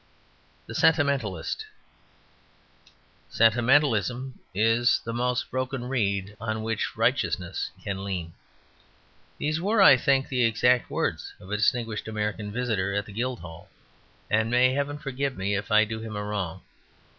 [0.65, 1.63] The Sentimentalist
[3.29, 8.33] "Sentimentalism is the most broken reed on which righteousness can lean";
[9.37, 13.69] these were, I think, the exact words of a distinguished American visitor at the Guildhall,
[14.27, 16.63] and may Heaven forgive me if I do him a wrong.